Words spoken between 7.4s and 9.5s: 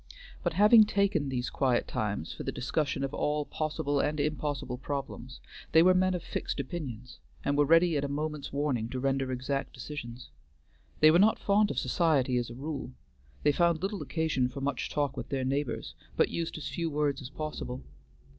and were ready at a moment's warning to render